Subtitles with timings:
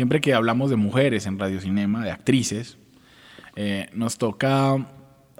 [0.00, 2.78] Siempre que hablamos de mujeres en radiocinema, de actrices,
[3.54, 4.88] eh, nos toca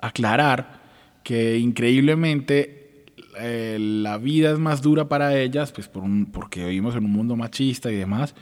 [0.02, 0.82] aclarar
[1.22, 3.06] que increíblemente
[3.38, 7.10] eh, la vida es más dura para ellas, pues por un, porque vivimos en un
[7.10, 8.34] mundo machista y demás,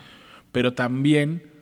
[0.51, 1.53] pero también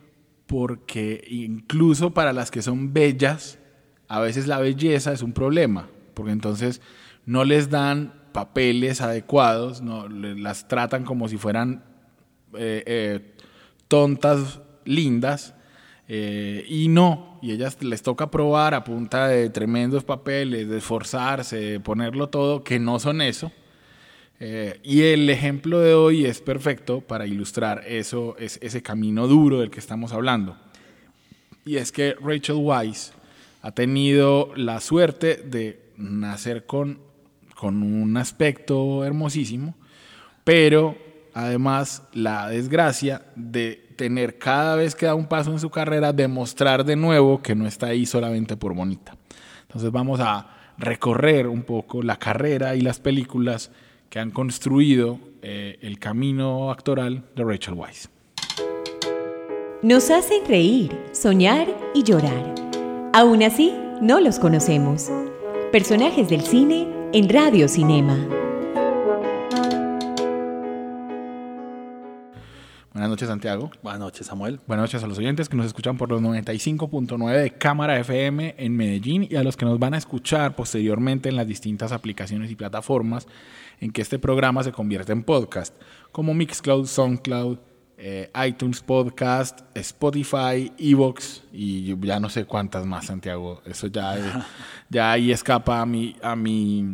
[0.47, 3.59] porque incluso para las que son bellas,
[4.07, 6.81] a veces la belleza es un problema, porque entonces
[7.27, 11.83] no les dan papeles adecuados, no, las tratan como si fueran
[12.57, 13.35] eh,
[13.87, 15.53] tontas, lindas,
[16.07, 21.79] eh, y no, y ellas les toca probar a punta de tremendos papeles, de esforzarse,
[21.79, 23.51] ponerlo todo, que no son eso.
[24.39, 29.59] Eh, y el ejemplo de hoy es perfecto para ilustrar eso, es, ese camino duro
[29.59, 30.55] del que estamos hablando.
[31.65, 33.11] Y es que Rachel Weisz
[33.61, 36.99] ha tenido la suerte de nacer con,
[37.55, 39.75] con un aspecto hermosísimo,
[40.43, 41.06] pero
[41.37, 46.83] además la desgracia de tener cada vez que da un paso en su carrera, demostrar
[46.83, 49.15] de nuevo que no está ahí solamente por bonita.
[49.61, 50.47] Entonces vamos a
[50.79, 53.69] recorrer un poco la carrera y las películas
[54.09, 58.09] que han construido eh, el camino actoral de Rachel Weisz.
[59.83, 62.55] Nos hacen reír, soñar y llorar.
[63.13, 65.11] Aún así, no los conocemos.
[65.71, 68.46] Personajes del cine en Radio Cinema.
[73.07, 73.71] Buenas noches, Santiago.
[73.81, 74.59] Buenas noches, Samuel.
[74.67, 78.75] Buenas noches a los oyentes que nos escuchan por los 95.9 de Cámara FM en
[78.75, 82.55] Medellín y a los que nos van a escuchar posteriormente en las distintas aplicaciones y
[82.55, 83.25] plataformas
[83.79, 85.73] en que este programa se convierte en podcast,
[86.11, 87.59] como Mixcloud, Soundcloud,
[87.97, 93.61] eh, iTunes Podcast, Spotify, Evox y ya no sé cuántas más, Santiago.
[93.65, 94.45] Eso ya,
[94.89, 96.85] ya ahí escapa a mi, a mi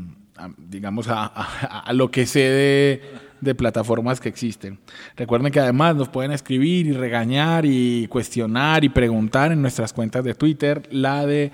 [0.60, 3.02] digamos, a, a lo que sé de
[3.44, 4.80] de plataformas que existen.
[5.16, 10.24] Recuerden que además nos pueden escribir y regañar y cuestionar y preguntar en nuestras cuentas
[10.24, 10.84] de Twitter.
[10.92, 11.52] La de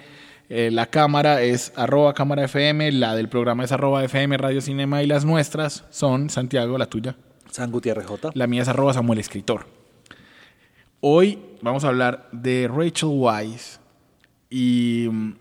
[0.49, 5.03] eh, la cámara es arroba cámara FM, la del programa es arroba FM Radio Cinema
[5.03, 7.15] y las nuestras son, Santiago, la tuya.
[7.51, 8.31] San Gutiérrez J.
[8.33, 9.67] La mía es arroba Samuel Escritor.
[11.01, 13.79] Hoy vamos a hablar de Rachel Weisz
[14.49, 15.33] y mm,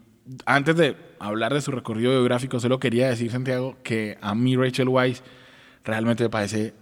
[0.44, 4.88] antes de hablar de su recorrido biográfico, solo quería decir, Santiago, que a mí Rachel
[4.88, 5.22] Weisz
[5.88, 6.74] realmente me parece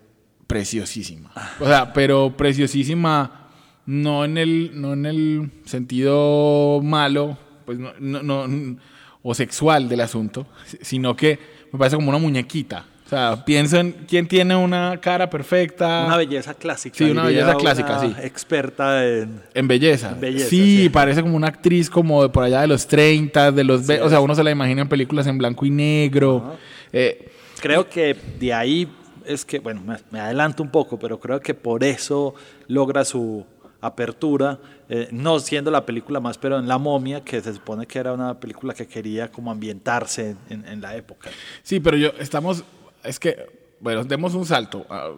[0.49, 1.31] preciosísima.
[1.61, 3.49] O sea, pero preciosísima
[3.87, 8.77] no en el, no en el sentido malo, pues no, no,
[9.23, 10.49] o sexual del asunto,
[10.83, 11.39] sino que
[11.73, 12.85] me parece como una muñequita.
[13.07, 16.07] O sea, pienso en quién tiene una cara perfecta.
[16.07, 16.97] Una belleza clásica.
[16.97, 18.13] Sí, una belleza clásica, sí.
[18.21, 19.41] Experta en...
[19.55, 20.17] En belleza.
[20.49, 23.89] sí, parece como una actriz como de por allá de los 30, de los...
[23.89, 26.57] o sea, uno se la imagina en películas en blanco y negro.
[26.93, 27.31] Eh,
[27.61, 28.89] Creo que de ahí
[29.27, 32.35] es que, bueno, me, adelanto un poco, pero creo que por eso
[32.69, 33.45] logra su
[33.81, 34.59] apertura,
[34.89, 38.13] eh, no siendo la película más, pero en La momia, que se supone que era
[38.13, 41.31] una película que quería como ambientarse en, la época.
[41.63, 42.65] Sí, pero yo, estamos,
[43.05, 43.47] es que,
[43.81, 45.11] bueno, demos un salto, ah,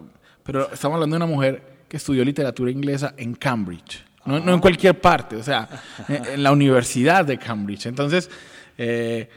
[0.43, 4.61] pero estamos hablando de una mujer que estudió literatura inglesa en Cambridge, no, en ah.
[4.61, 5.69] cualquier parte, o sea,
[6.09, 7.87] en, la Universidad de Cambridge.
[7.87, 8.31] Entonces,
[8.77, 9.29] eh,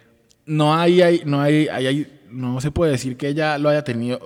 [0.45, 4.19] no hay, hay, no hay, hay no se puede decir que ella lo haya tenido,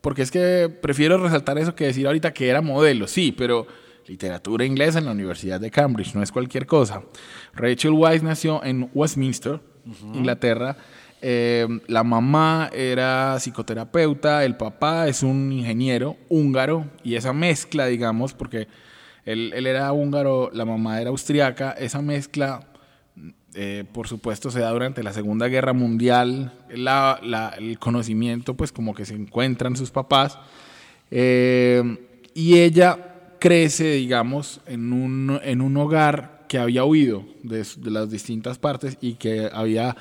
[0.00, 3.66] porque es que prefiero resaltar eso que decir ahorita que era modelo, sí, pero
[4.06, 7.02] literatura inglesa en la Universidad de Cambridge, no es cualquier cosa.
[7.54, 9.60] Rachel Weisz nació en Westminster,
[10.14, 10.76] Inglaterra.
[11.20, 18.34] Eh, la mamá era psicoterapeuta, el papá es un ingeniero húngaro y esa mezcla, digamos,
[18.34, 18.68] porque
[19.24, 22.68] él, él era húngaro, la mamá era austriaca, esa mezcla
[23.60, 29.04] eh, por supuesto se da durante la Segunda Guerra Mundial, el conocimiento pues como que
[29.04, 30.38] se encuentran sus papás,
[31.10, 31.82] eh,
[32.34, 38.58] y ella crece, digamos, en un, en un hogar que había huido de, las distintas
[38.58, 39.96] partes y que había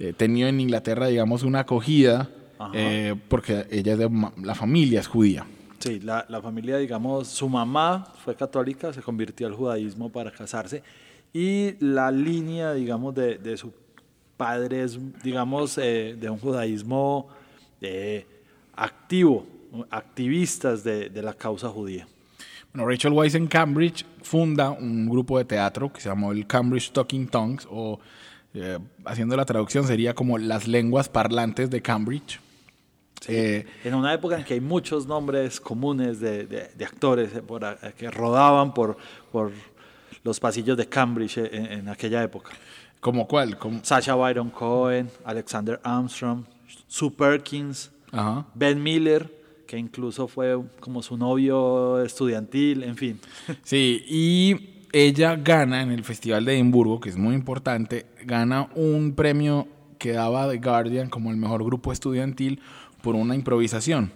[0.00, 2.28] eh, tenido en Inglaterra, digamos, una acogida,
[3.28, 4.10] porque ella es de
[4.42, 5.46] la familia es judía.
[5.78, 10.82] Sí, la, la familia, digamos, su mamá fue católica, se convirtió al judaísmo para casarse
[11.32, 13.72] y la línea, digamos, de, de su
[14.36, 17.28] padre es, digamos, eh, de un judaísmo
[17.80, 18.26] eh,
[18.74, 19.46] activo,
[19.90, 22.06] activistas de, de la causa judía.
[22.72, 26.92] Bueno, Rachel Weisz en Cambridge funda un grupo de teatro que se llamó el Cambridge
[26.92, 27.98] Talking Tongues, o
[28.52, 32.40] eh, haciendo la traducción sería como las lenguas parlantes de Cambridge.
[33.28, 37.40] Eh, en una época en que hay muchos nombres comunes de, de, de actores eh,
[37.40, 37.62] por,
[37.96, 38.98] que rodaban por,
[39.32, 39.52] por
[40.26, 42.50] los pasillos de Cambridge en, en aquella época.
[43.00, 43.56] ¿Como cuál?
[43.82, 46.44] Sacha Byron Cohen, Alexander Armstrong,
[46.88, 48.44] Sue Perkins, Ajá.
[48.54, 49.32] Ben Miller,
[49.66, 53.20] que incluso fue como su novio estudiantil, en fin.
[53.62, 59.14] Sí, y ella gana en el Festival de Edimburgo, que es muy importante, gana un
[59.14, 59.68] premio
[59.98, 62.60] que daba The Guardian como el mejor grupo estudiantil
[63.06, 64.10] por una improvisación.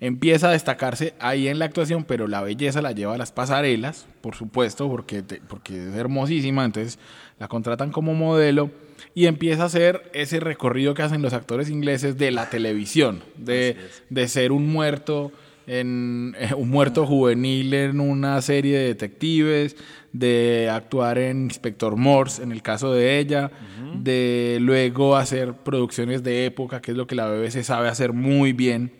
[0.00, 4.06] Empieza a destacarse ahí en la actuación, pero la belleza la lleva a las pasarelas,
[4.20, 7.00] por supuesto, porque, te- porque es hermosísima, entonces
[7.40, 8.70] la contratan como modelo
[9.12, 13.76] y empieza a hacer ese recorrido que hacen los actores ingleses de la televisión, de,
[14.08, 15.32] de ser un muerto
[15.66, 19.76] en eh, un muerto juvenil en una serie de detectives,
[20.18, 23.50] de actuar en Inspector Morse en el caso de ella,
[23.94, 28.52] de luego hacer producciones de época, que es lo que la BBC sabe hacer muy
[28.52, 28.92] bien.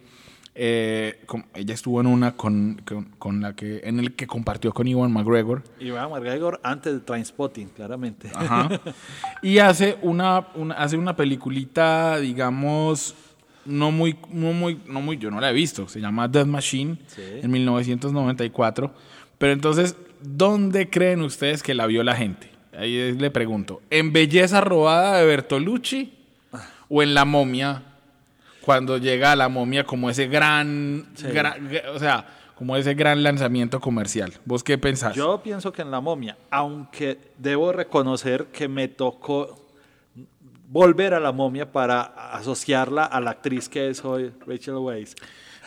[0.60, 1.24] Eh,
[1.54, 5.12] ella estuvo en una con, con, con la que en el que compartió con Iwan
[5.12, 5.62] McGregor.
[5.78, 8.28] Y Ivan McGregor antes de Trainspotting, claramente.
[8.34, 8.68] Ajá.
[9.42, 13.14] Y hace una, una- hace una peliculita, digamos,
[13.64, 15.86] no muy, no muy, no muy, yo no la he visto.
[15.88, 17.22] Se llama Death Machine Sí.
[17.40, 18.92] en 1994.
[19.38, 22.50] Pero entonces, ¿dónde creen ustedes que la vio la gente?
[22.76, 23.80] Ahí le pregunto.
[23.90, 26.12] ¿En Belleza Robada de Bertolucci
[26.88, 27.82] o en La Momia?
[28.62, 31.26] Cuando llega a La Momia como ese gran, Sí.
[31.28, 34.32] gran- o sea, como ese gran lanzamiento comercial.
[34.44, 35.14] ¿Vos qué pensás?
[35.14, 39.64] Yo pienso que en La Momia, aunque debo reconocer que me tocó
[40.68, 45.14] volver a La Momia para asociarla a la actriz que es hoy Rachel Weisz.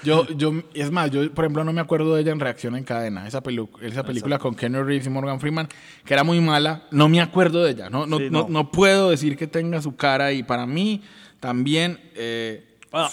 [0.03, 2.83] Yo, yo, es más, yo por ejemplo no me acuerdo de ella en Reacción en
[2.83, 5.67] Cadena, esa, pelu- esa película con Keanu Reeves y Morgan Freeman,
[6.05, 8.43] que era muy mala, no me acuerdo de ella, no, no, Sí, no.
[8.43, 8.49] no.
[8.49, 11.01] no puedo decir que tenga su cara y para mí
[11.39, 11.99] también...
[12.15, 13.09] eh, Bueno,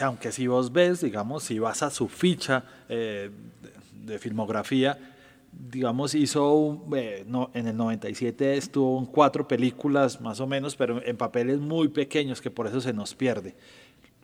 [0.00, 3.30] aunque si vos ves, digamos, si vas a su ficha eh,
[4.02, 4.98] de, de filmografía,
[5.52, 10.74] digamos, hizo, un- eh, no, en el 97 estuvo en cuatro películas más o menos,
[10.76, 13.54] pero en papeles muy pequeños que por eso se nos pierde.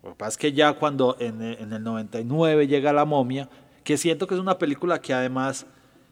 [0.06, 3.48] Lo que pasa es que ya cuando en, el- en el 99 llega La momia,
[3.82, 5.66] que siento que es una película que además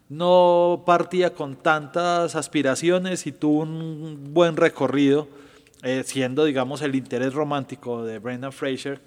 [0.08, 5.28] no partía con tantas aspiraciones y tuvo un buen recorrido,
[5.84, 9.00] eh, siendo, digamos, el interés romántico de Brendan Fraser,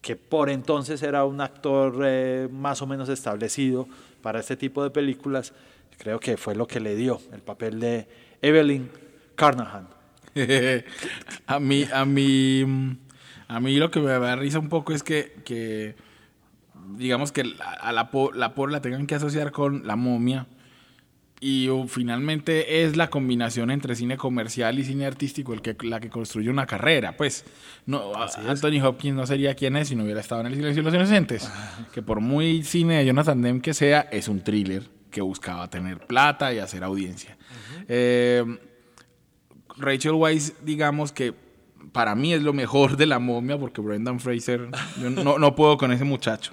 [0.00, 3.88] que por entonces era un actor eh, más o menos establecido
[4.22, 5.52] para este tipo de películas,
[5.98, 8.06] creo que fue lo que le dio el papel de
[8.40, 8.88] Evelyn
[9.34, 9.88] Carnahan.
[11.46, 12.92] a mí, a mí, mm,
[13.56, 15.94] a mí lo que me da risa un poco es que, que
[16.96, 20.46] digamos que la- a la, po- la por la tengan que asociar con la momia
[21.40, 25.98] y uh, finalmente es la combinación entre cine comercial y cine artístico el que, la
[25.98, 27.16] que construye una carrera.
[27.16, 27.44] Pues
[27.84, 28.12] no,
[28.48, 30.94] Anthony Hopkins no sería quien es si no hubiera estado en El Silencio de los
[30.94, 31.50] Inocentes,
[31.92, 36.06] que por muy cine de Jonathan Demme que sea, es un thriller que buscaba tener
[36.06, 37.36] plata y hacer audiencia.
[37.88, 38.44] Eh,
[39.78, 41.34] Rachel Weisz, digamos que
[41.92, 44.68] para mí es lo mejor de la momia porque Brendan Fraser,
[45.00, 46.52] yo no, no puedo con ese muchacho.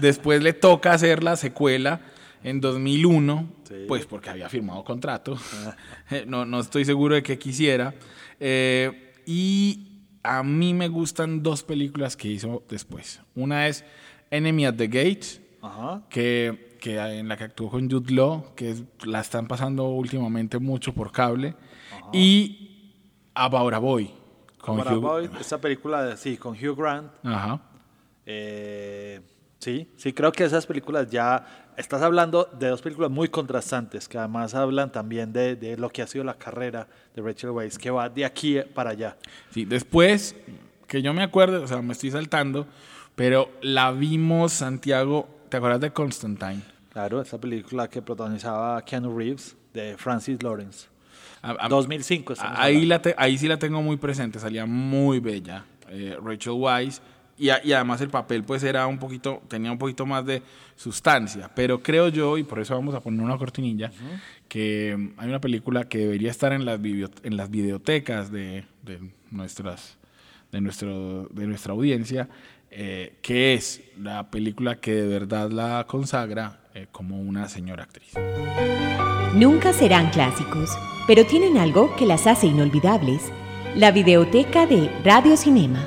[0.00, 2.00] Después le toca hacer la secuela
[2.42, 3.74] en 2001, Sí.
[3.88, 5.36] pues porque había firmado contrato.
[6.26, 7.94] No, no estoy seguro de que quisiera.
[8.40, 13.20] Eh, y a mí me gustan dos películas que hizo después.
[13.34, 13.84] Una es
[14.30, 16.02] Enemy at the Gates, Ajá.
[16.10, 20.58] que, que en la que actuó con Jude Law, que es- la están pasando últimamente
[20.58, 21.54] mucho por cable,
[22.12, 22.92] y
[23.34, 24.10] About a Boy.
[24.66, 27.60] Con Hugh- Boy, esta película, de- sí, con Hugh Grant, Ajá.
[28.26, 29.20] Eh,
[29.58, 31.62] sí, sí, creo que esas películas ya.
[31.76, 36.00] Estás hablando de dos películas muy contrastantes, que además hablan también de, de lo que
[36.02, 39.16] ha sido la carrera de Rachel Weisz, que va de aquí para allá.
[39.50, 40.34] Sí, después,
[40.86, 42.66] que yo me acuerdo, o sea, me estoy saltando,
[43.14, 46.62] pero la vimos, Santiago, ¿te acuerdas de Constantine?
[46.92, 50.88] Claro, esa película que protagonizaba Keanu Reeves, de Francis Lawrence.
[51.46, 52.32] A- a- 2005.
[52.32, 52.88] estamos Ahí, hablando.
[52.88, 57.00] la te- ahí sí la tengo muy presente, salía muy bella eh, Rachel Weisz
[57.38, 60.42] y, a- y además el papel pues era un poquito, tenía un poquito más de
[60.74, 63.90] sustancia, pero creo yo, y por eso vamos a poner una cortinilla,
[64.48, 68.98] que mm, hay una película que debería estar en las, en las videotecas de, de
[69.30, 69.96] nuestras,
[70.52, 72.28] de, nuestro, de nuestra audiencia,
[72.70, 78.12] eh, que es la película que de verdad la consagra eh, como una señora actriz.
[79.34, 80.70] Nunca serán clásicos,
[81.06, 83.22] pero tienen algo que las hace inolvidables.
[83.74, 85.86] La videoteca de Radio Cinema.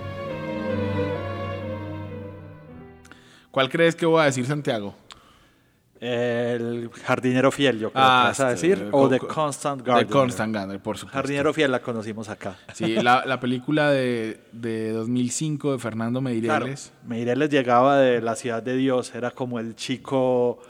[3.51, 4.95] ¿Cuál crees que voy a decir, Santiago?
[5.99, 8.87] El jardinero fiel, yo creo Ah, que vas a este, decir.
[8.91, 10.13] O The co- Constant The Gardener.
[10.13, 11.17] Constant Gardener, por supuesto.
[11.17, 12.55] Jardinero fiel la conocimos acá.
[12.73, 16.33] Sí, la, la película de, de 2005 de Fernando Claro,
[16.65, 16.93] Meireles.
[17.05, 20.61] Meireles llegaba de la ciudad de Dios, era como el chico,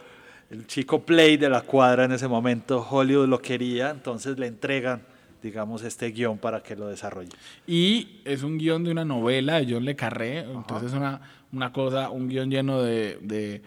[0.49, 2.85] el chico play de la cuadra en ese momento.
[2.89, 5.03] Hollywood lo quería, entonces le entregan,
[5.43, 7.29] digamos, este guion para que lo desarrolle.
[7.67, 10.39] Y es un guion de una novela de John Le Carré.
[10.39, 13.61] Entonces es una, una cosa, un guion lleno de, de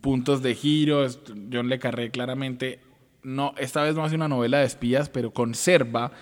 [0.00, 1.06] puntos de giro.
[1.52, 2.80] John Le Carré claramente,
[3.22, 6.12] no, esta vez no hace una novela de espías, pero conserva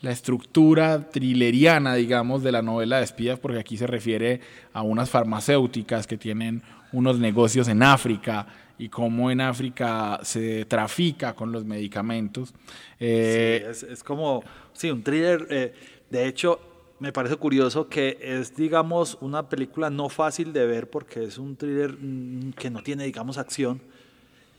[0.00, 4.40] la estructura thrilleriana, digamos, de la novela de espías, porque aquí se refiere
[4.72, 8.46] a unas farmacéuticas que tienen unos negocios en África
[8.78, 12.52] y cómo en África se trafica con los medicamentos.
[13.00, 14.42] Eh, Sí, es, es como,
[14.72, 15.46] sí, un thriller.
[15.50, 15.74] eh,
[16.10, 16.60] de hecho,
[16.98, 21.56] me parece curioso que es, digamos, una película no fácil de ver porque es un
[21.56, 23.80] thriller mm, que no tiene, digamos, acción.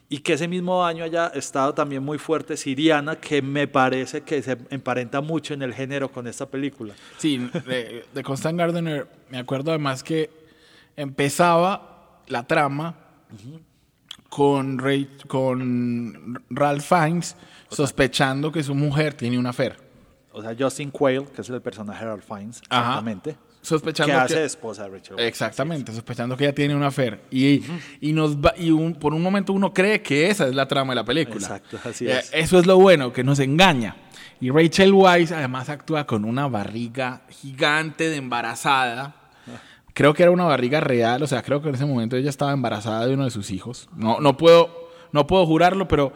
[0.09, 4.41] Y que ese mismo año haya estado también muy fuerte Siriana, que me parece que
[4.41, 6.93] se emparenta mucho en el género con esta película.
[7.17, 10.29] Sí, de, de Constant Gardener, me acuerdo además que
[10.95, 12.95] empezaba la trama
[14.29, 17.35] con, Ray- con Ralph Fiennes
[17.69, 19.77] sospechando que su mujer tiene una fer.
[20.31, 23.35] O sea, Justin Quayle, que es el personaje de Ralph Fiennes, exactamente.
[23.61, 25.15] Sospechando que que, hace de esposa de Rachel.
[25.15, 25.27] Weisz.
[25.27, 27.21] Exactamente, sospechando que ella tiene una fer.
[27.31, 27.63] Y,
[27.99, 30.91] y, nos va- y un- por un momento uno cree que esa es la trama
[30.91, 31.37] de la película.
[31.41, 32.29] Exacto, así Eh, es.
[32.33, 33.95] Eso es lo bueno, que nos engaña.
[34.39, 39.15] Y Rachel Weisz además actúa con una barriga gigante de embarazada.
[39.97, 42.51] Creo que era una barriga real, o sea, creo que en ese momento ella estaba
[42.53, 43.89] embarazada de uno de sus hijos.
[43.95, 44.69] No, no, puedo,
[45.11, 46.13] no puedo jurarlo, pero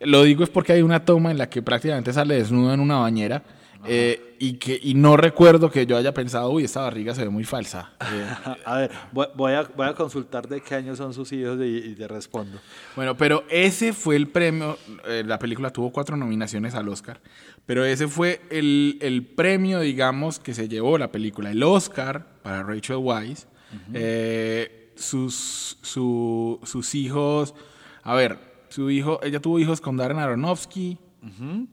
[0.00, 2.96] lo digo es porque hay una toma en la que prácticamente sale desnudo en una
[2.96, 3.42] bañera.
[3.84, 7.28] eh, y que y no recuerdo que yo haya pensado, uy, esta barriga se ve
[7.28, 7.92] muy falsa.
[8.10, 8.26] Eh,
[8.64, 11.94] A ver, voy, a, voy a consultar de qué año son sus hijos y, y
[11.94, 12.58] te respondo.
[12.96, 17.20] Bueno, pero ese fue el premio, eh, la película tuvo cuatro nominaciones al Oscar,
[17.66, 22.62] pero ese fue el, el premio, digamos, que se llevó la película, el Oscar para
[22.62, 23.46] Rachel Weisz.
[23.94, 27.54] Eh, sus, su- sus hijos,
[28.02, 30.98] a ver, su hijo, ella tuvo hijos con Darren Aronofsky.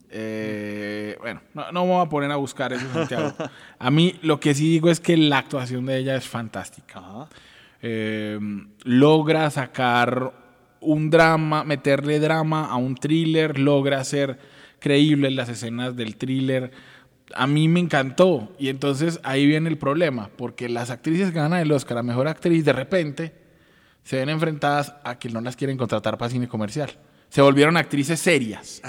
[0.10, 3.34] Eh, bueno, no, no me voy a poner a buscar eso, Santiago.
[3.80, 7.28] A mí lo que sí digo es que la actuación de ella es fantástica
[7.82, 8.40] eh,
[8.84, 10.34] logra sacar
[10.80, 14.40] un drama, meterle drama a un thriller, logra hacer
[14.80, 16.72] creíbles las escenas del thriller.
[17.36, 18.54] A mí me encantó.
[18.58, 22.28] Y entonces ahí viene el problema, porque las actrices que ganan el Oscar a Mejor
[22.28, 23.34] Actriz de repente
[24.04, 26.90] se ven enfrentadas a que no las quieren contratar para cine comercial.
[27.30, 28.82] Se volvieron actrices serias.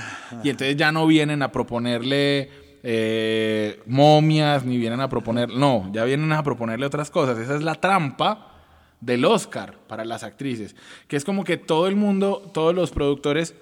[0.45, 2.50] Y entonces ya no vienen a proponerle
[2.83, 5.49] eh, momias, ni vienen a proponer...
[5.49, 7.37] No, ya vienen a proponerle otras cosas.
[7.38, 8.54] Esa es la trampa
[9.00, 10.76] del Oscar para las actrices.
[11.09, 13.54] Que es como que todo el mundo, todos los productores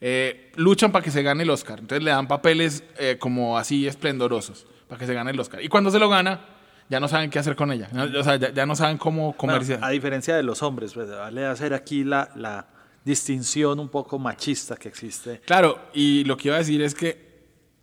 [0.00, 1.80] eh, luchan para que se gane el Oscar.
[1.80, 5.62] Entonces le dan papeles eh, como así esplendorosos para que se gane el Oscar.
[5.62, 6.40] Y cuando se lo gana,
[6.88, 7.88] ya no saben qué hacer con ella.
[7.92, 9.80] No, o sea, ya, ya no saben cómo Bueno, comerciar.
[9.82, 12.66] a diferencia de los hombres, pues, vale hacer aquí la, la
[13.04, 15.40] distinción un poco machista que existe.
[15.44, 17.28] Claro, y lo que iba a decir es que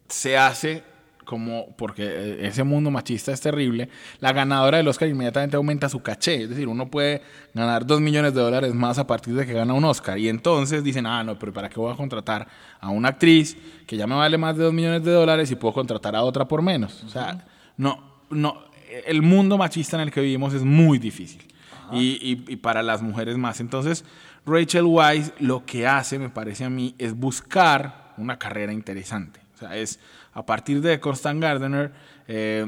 [0.08, 0.84] se hace
[1.26, 3.90] como, porque eh, ese mundo machista es terrible,
[4.20, 6.44] la ganadora del Oscar inmediatamente aumenta su caché.
[6.44, 7.22] Es decir, uno puede
[7.54, 10.18] ganar dos millones de dólares más a partir de que gana un Oscar.
[10.18, 12.48] Y entonces dicen, ah, no, pero ¿para qué voy a contratar
[12.80, 15.74] a una actriz que ya me vale más de dos millones de dólares y puedo
[15.74, 17.04] contratar a otra por menos?
[17.04, 17.46] O sea,
[17.78, 18.64] no, no,
[19.06, 21.42] el mundo machista en el que vivimos es muy difícil.
[21.92, 23.60] Y, y- y para las mujeres más.
[23.60, 24.06] Entonces,
[24.46, 29.40] Rachel Weisz lo que hace, me parece a mí, es buscar una carrera interesante.
[29.56, 30.00] O sea, es
[30.36, 31.92] a partir de Constant Gardener
[32.28, 32.68] eh,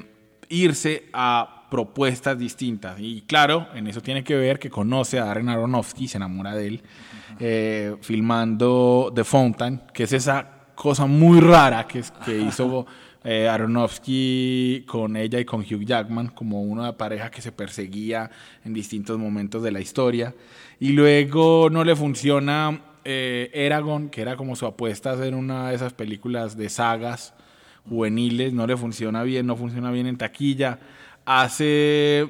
[0.49, 2.97] irse a propuestas distintas.
[2.99, 6.67] Y claro, en eso tiene que ver que conoce a Darren Aronofsky, se enamora de
[6.67, 6.81] él,
[7.39, 12.85] eh, filmando The Fountain, que es esa cosa muy rara que, es- que hizo
[13.25, 18.31] eh, Aronofsky con ella y con Hugh Jackman, como una pareja que se perseguía
[18.63, 20.33] en distintos momentos de la historia.
[20.79, 25.69] Y luego no le funciona eh, Eragon, que era como su apuesta a hacer una
[25.69, 27.33] de esas películas de sagas
[27.87, 30.79] juveniles, no le funciona bien, no funciona bien en taquilla.
[31.25, 32.29] Hace,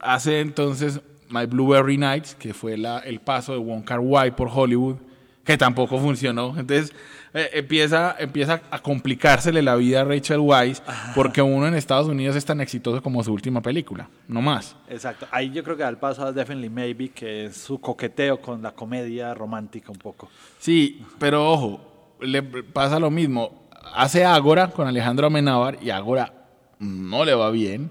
[0.00, 4.50] hace entonces My Blueberry Nights, que fue la, el paso de Wong Kar Wai por
[4.52, 4.96] Hollywood,
[5.44, 6.54] que tampoco funcionó.
[6.58, 6.92] Entonces
[7.34, 10.82] eh, empieza, empieza a complicársele la vida a Rachel Weisz,
[11.14, 14.76] porque uno en Estados Unidos es tan exitoso como su última película, no más.
[14.88, 15.26] Exacto.
[15.30, 18.62] Ahí yo creo que da el paso a Definitely Maybe, que es su coqueteo con
[18.62, 20.28] la comedia romántica un poco.
[20.58, 23.61] Sí, pero ojo, le pasa lo mismo.
[23.94, 26.32] Hace Ágora con Alejandro Amenábar y Ágora
[26.78, 27.90] no le va bien,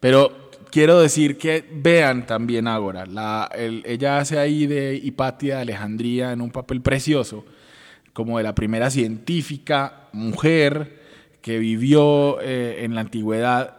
[0.00, 3.06] pero quiero decir que vean también Ágora.
[3.06, 7.44] La, el- ella hace ahí de Hipatia de Alejandría en un papel precioso,
[8.12, 11.00] como de la primera científica mujer
[11.40, 13.76] que vivió eh, en la antigüedad.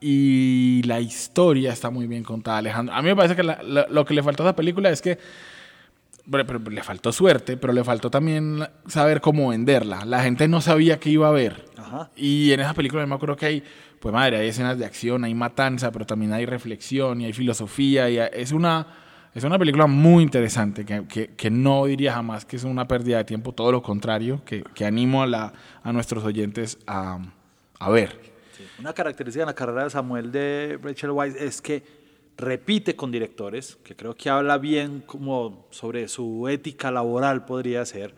[0.00, 2.94] Y la historia está muy bien contada, Alejandro.
[2.94, 5.18] A mí me parece que lo que le faltó a esa película es que
[6.26, 10.04] le faltó suerte, pero le faltó también saber cómo venderla.
[10.04, 11.64] La gente no sabía qué iba a ver.
[11.76, 12.10] Ajá.
[12.16, 13.62] Y en esa película yo me acuerdo que hay,
[14.00, 18.10] pues madre, hay escenas de acción, hay matanza, pero también hay reflexión y hay filosofía.
[18.10, 18.86] Y es, una,
[19.34, 23.18] es una película muy interesante que, que- que no diría jamás que es una pérdida
[23.18, 25.52] de tiempo, todo lo contrario, que, que animo a, la,
[25.82, 27.18] a nuestros oyentes a,
[27.78, 28.34] a ver.
[28.80, 31.82] Una característica en la carrera de Samuel de Rachel Weisz es que
[32.38, 38.14] repite con directores, que creo que habla bien como sobre su ética laboral podría ser,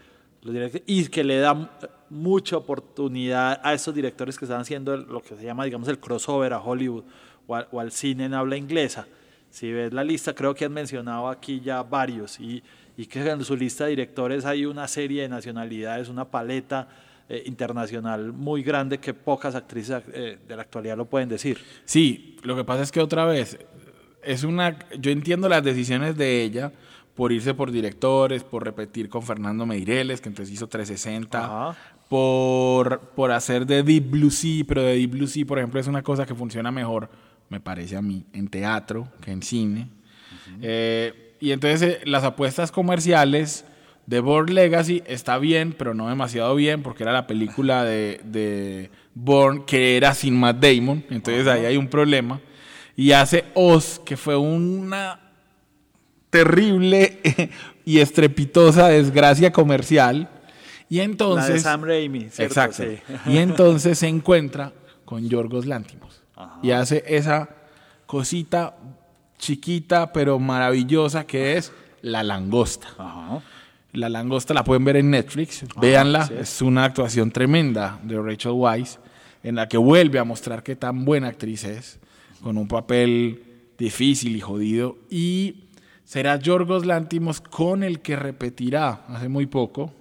[0.87, 1.66] y que le da mu-
[2.10, 6.52] mucha oportunidad a esos directores que están haciendo lo que se llama, digamos, el crossover
[6.52, 7.04] a Hollywood
[7.46, 9.06] o al cine en habla inglesa.
[9.50, 12.62] Si ves la lista, creo que han mencionado aquí ya varios, y,
[12.96, 16.88] y que en su lista de directores hay una serie de nacionalidades, una paleta
[17.28, 21.58] eh, internacional muy grande que pocas actrices eh, de la actualidad lo pueden decir.
[21.84, 23.58] Sí, lo que pasa es que otra vez,
[24.22, 26.72] es una, yo entiendo las decisiones de ella
[27.14, 31.76] por irse por directores, por repetir con Fernando Meireles, que entonces hizo 360, Ajá.
[32.08, 35.88] por, por hacer de Deep Blue Sea, pero de Deep Blue Sea, por ejemplo, es
[35.88, 37.10] una cosa que funciona mejor,
[37.48, 39.88] me parece a mí, en teatro que en cine.
[40.62, 43.64] Eh, y entonces eh, las apuestas comerciales
[44.06, 48.90] de Born Legacy está bien, pero no demasiado bien, porque era la película de, de
[49.14, 52.40] Born que era sin Matt Damon, entonces ahí hay un problema.
[52.98, 55.20] Y hace Oz, que fue una
[56.30, 57.20] terrible
[57.84, 60.28] y estrepitosa desgracia comercial.
[60.88, 61.48] Y entonces...
[61.48, 62.42] la de Sam Raimi, ¿cierto?
[62.42, 62.82] Exacto.
[62.82, 62.98] Sí.
[63.30, 64.72] Y entonces se encuentra
[65.04, 66.22] con Yorgos Lántimos.
[66.34, 66.58] Ajá.
[66.60, 67.48] Y hace esa
[68.06, 68.74] cosita
[69.38, 72.88] chiquita pero maravillosa que es La Langosta.
[72.98, 73.42] Ajá.
[73.92, 76.40] La Langosta la pueden ver en Netflix, véanla, así es.
[76.40, 78.98] es una actuación tremenda de Rachel Weisz
[79.44, 82.00] en la que vuelve a mostrar qué tan buena actriz es,
[82.42, 83.42] con un papel
[83.79, 84.96] difícil y jodido.
[85.11, 85.64] Y
[86.05, 89.92] será Yorgos Lántimos con el que repetirá hace muy poco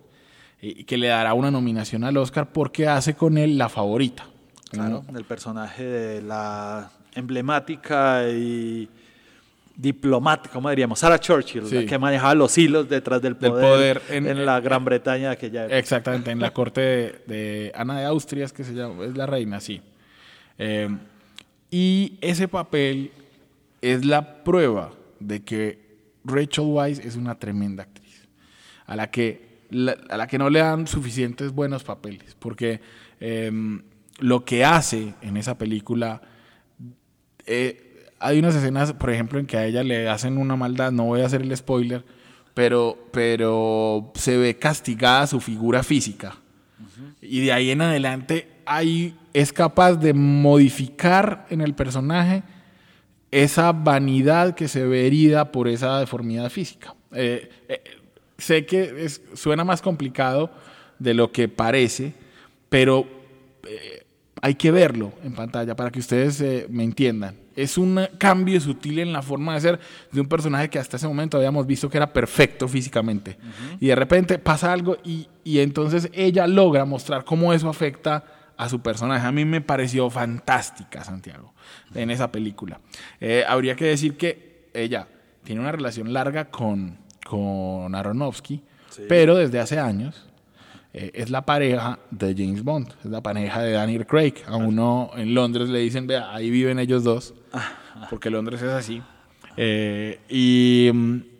[0.62, 4.26] y que le dará una nominación al Oscar porque hace con él la favorita.
[4.72, 8.90] Claro, el personaje de la emblemática y
[9.76, 11.00] diplomática, ¿cómo diríamos?
[11.00, 11.86] Sarah Churchill, la Sí.
[11.86, 15.34] que manejaba los hilos detrás del Del poder, poder en, en- la Gran Bretaña de
[15.34, 15.78] aquella época.
[15.78, 19.26] Exactamente, en la corte de, de Ana de Austria, es que se llama, es la
[19.28, 19.80] reina, sí.
[20.58, 20.90] Eh,
[21.70, 23.12] y ese papel
[23.82, 25.80] es la prueba de que
[26.24, 28.28] Rachel Weisz es una tremenda actriz,
[28.86, 29.66] a la que,
[30.10, 32.82] a la que no le dan suficientes buenos papeles, porque
[33.20, 33.52] eh,
[34.20, 36.22] lo que hace en esa película
[37.46, 41.06] eh, hay unas escenas, por ejemplo, en que a ella le hacen una maldad, no
[41.06, 42.04] voy a hacer el spoiler,
[42.54, 46.38] pero, pero se ve castigada su figura física.
[47.22, 52.44] Y de ahí en adelante hay, es capaz de modificar en el personaje
[53.32, 56.96] esa vanidad que se ve herida por esa deformidad física.
[57.14, 57.84] Eh, eh,
[58.38, 60.52] sé que suena más complicado
[61.00, 62.14] de lo que parece,
[62.70, 63.08] pero
[63.68, 64.06] eh,
[64.42, 67.36] hay que verlo en pantalla para que ustedes eh, me entiendan.
[67.56, 69.80] Es un cambio sutil en la forma de ser
[70.12, 73.38] de un personaje que hasta ese momento habíamos visto que era perfecto físicamente.
[73.80, 78.24] Y de repente pasa algo y, y entonces ella logra mostrar cómo eso afecta
[78.58, 79.26] a su personaje.
[79.26, 81.54] A mí me pareció fantástica, Santiago,
[81.94, 82.80] en esa película.
[83.20, 85.08] Eh, habría que decir que ella
[85.44, 88.62] tiene una relación larga con, con Aronofsky,
[89.08, 90.28] pero desde hace años
[90.94, 94.34] eh, es la pareja de James Bond, es la pareja de Daniel Craig.
[94.48, 97.34] A uno en Londres le dicen, vea, ahí viven ellos dos,
[98.10, 99.02] porque Londres es así.
[99.58, 100.92] Eh, y,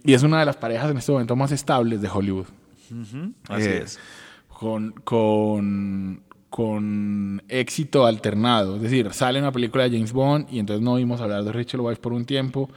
[0.04, 2.48] y es una de las parejas en este momento más estables de Hollywood.
[3.50, 4.00] Así Eh, es.
[4.48, 8.78] Con, con, con éxito alternado.
[8.78, 11.80] Es decir, sale una película de James Bond y entonces no oímos hablar de Rachel
[11.82, 12.70] Weisz por un tiempo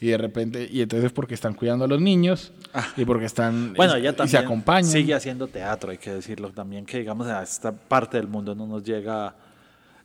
[0.00, 2.52] y de repente, y entonces porque están cuidando a los niños
[2.96, 4.84] y porque están Bueno, y, ella y también se acompañan.
[4.90, 8.66] sigue haciendo teatro, hay que decirlo también, que digamos a esta parte del mundo no
[8.66, 9.34] nos llega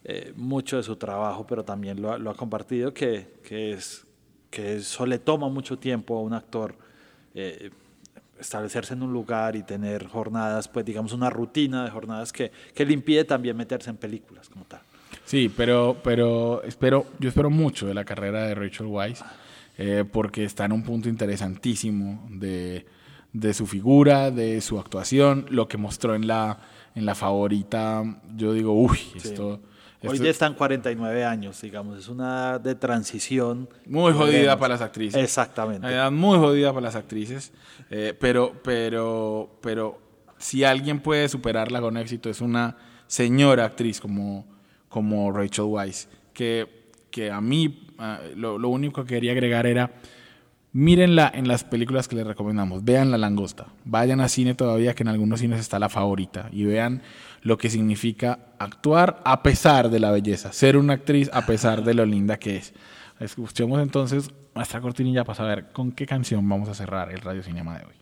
[0.03, 4.05] eh, mucho de su trabajo, pero también lo, ha- lo ha compartido, que, que, es,
[4.49, 6.75] que eso le toma mucho tiempo a un actor
[7.35, 7.69] eh,
[8.39, 12.85] establecerse en un lugar y tener jornadas, pues digamos una rutina de jornadas que, que
[12.85, 14.81] le impide también meterse en películas como tal.
[15.25, 19.23] Sí, pero, pero espero, yo espero mucho de la carrera de Rachel Weisz,
[19.77, 22.85] eh, porque está en un punto interesantísimo de,
[23.31, 26.59] de su figura, de su actuación, lo que mostró en la,
[26.95, 28.03] en la favorita.
[28.35, 29.59] Yo digo, uy, esto,
[30.05, 33.69] Hoy ya están 49 años, digamos, es una de transición.
[33.85, 34.55] Muy jodida Veremos.
[34.57, 35.23] para las actrices.
[35.23, 35.87] Exactamente.
[35.87, 37.53] Una edad muy jodida para las actrices.
[37.89, 40.01] eh, pero, pero, pero
[40.37, 42.75] si alguien puede superarla con éxito es una
[43.07, 44.45] señora actriz como,
[44.89, 46.09] como Rachel Weisz.
[46.33, 46.82] Que,
[47.13, 49.91] que a mí ah, lo, lo único que quería agregar era
[50.73, 52.83] mírenla en las películas que les recomendamos.
[52.83, 53.67] Vean La Langosta.
[53.85, 56.49] Vayan a cine todavía, que en algunos cines está la favorita.
[56.51, 57.03] Y vean
[57.43, 60.51] lo que significa actuar a pesar de la belleza.
[60.51, 62.73] Ser una actriz a pesar de lo linda que es.
[63.19, 67.77] Escuchemos entonces nuestra cortinilla para saber con qué canción vamos a cerrar el Radio Cinema
[67.77, 67.93] de hoy.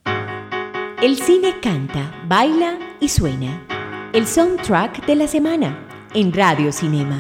[1.04, 3.68] El cine canta, baila y suena.
[4.14, 5.78] El soundtrack de la semana
[6.14, 7.18] en Radio Cinema.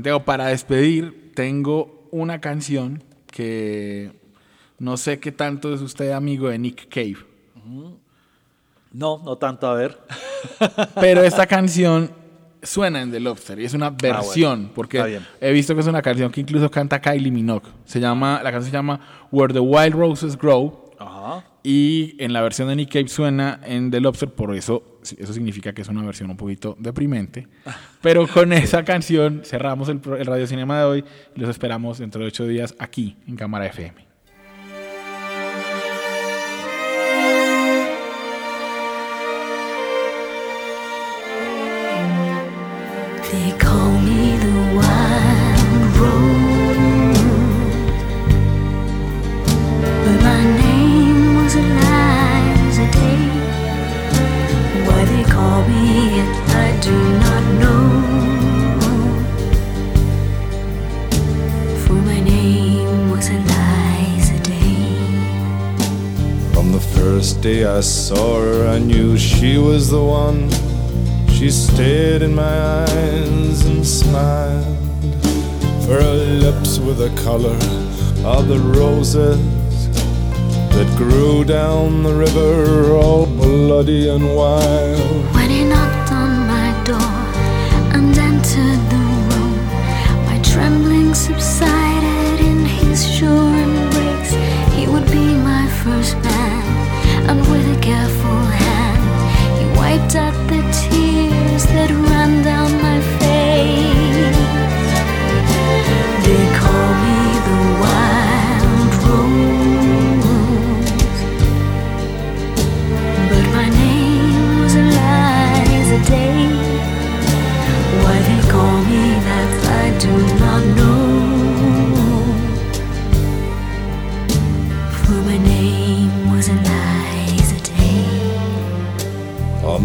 [0.00, 4.12] Santiago, para despedir, tengo una canción que
[4.78, 7.18] no sé qué tanto es usted amigo de Nick Cave.
[8.92, 9.98] No, no tanto, a ver.
[11.00, 12.10] Pero esta canción
[12.62, 15.26] suena en The Lobster y es una versión, porque Ah, Está bien.
[15.40, 17.68] he visto que es una canción que incluso canta Kylie Minogue.
[17.84, 21.44] Se llama, la canción se llama Where the Wild Roses Grow Ajá.
[21.62, 25.72] Y en la versión de Nick Cave suena en The Lobster, por eso eso significa
[25.72, 27.48] que es una versión un poquito deprimente.
[28.02, 32.20] Pero con esa canción cerramos el, el Radio Cinema de hoy y los esperamos dentro
[32.20, 34.09] de ocho días aquí en Cámara FM.
[79.14, 79.88] Roses
[80.70, 85.34] that grew down the river, all bloody and wild.
[85.34, 87.16] When he knocked on my door
[87.94, 89.56] and entered the room,
[90.26, 91.79] my trembling subsided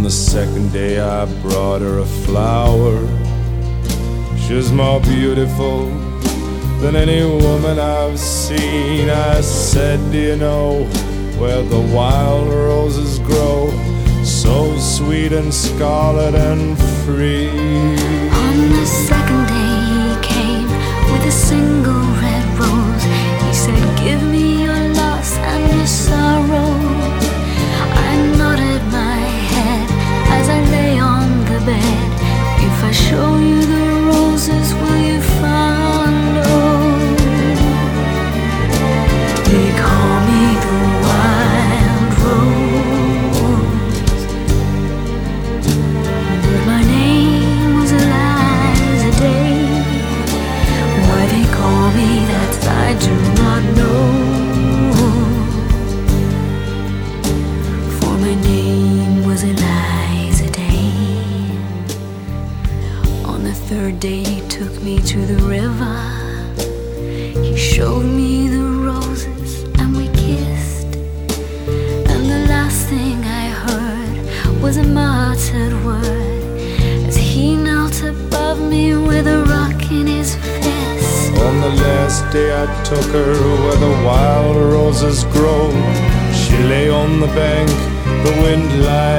[0.06, 2.96] the second day, I brought her a flower.
[4.38, 5.88] She's more beautiful
[6.80, 9.10] than any woman I've seen.
[9.10, 10.84] I said, Do you know
[11.40, 13.72] where the wild roses grow?
[14.24, 17.50] So sweet and scarlet and free.
[17.50, 20.70] On the second day he came
[21.12, 23.06] with a single red rose.
[23.42, 26.45] He said, Give me your loss and your sorrow.
[33.10, 33.75] 终于。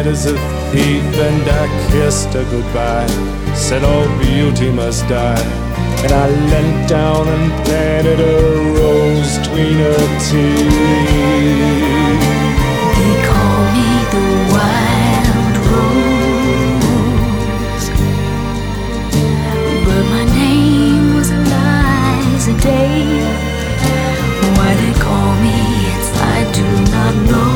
[0.06, 0.32] Lied as a
[0.72, 3.06] thief, and I kissed her goodbye.
[3.54, 5.44] Said all beauty must die.
[6.04, 8.36] And I leant down and planted a
[8.78, 10.70] rose between her teeth.
[12.96, 16.66] They call me the wild rose.
[19.86, 23.04] But my name was Eliza Day.
[24.56, 25.56] Why they call me
[25.92, 27.55] it, I do not know.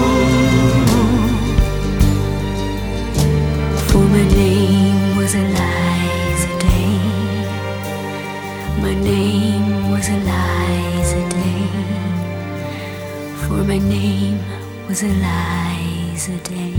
[13.70, 14.40] My name
[14.88, 16.69] was Eliza Day.